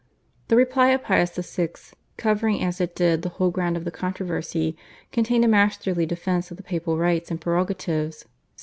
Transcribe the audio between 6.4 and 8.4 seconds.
of the papal rights and prerogatives (1789).